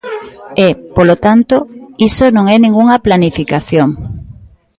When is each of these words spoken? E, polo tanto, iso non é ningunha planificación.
E, 0.65 0.67
polo 0.95 1.15
tanto, 1.25 1.55
iso 2.09 2.25
non 2.35 2.45
é 2.53 2.55
ningunha 2.59 3.01
planificación. 3.05 3.89